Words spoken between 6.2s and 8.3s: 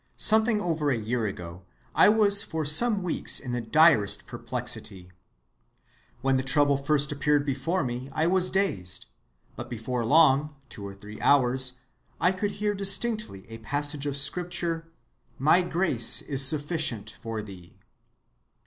When the trouble first appeared before me I